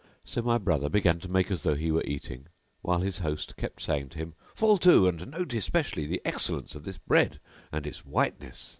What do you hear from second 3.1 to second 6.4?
host kept saying to him, "Fall to, and note especially the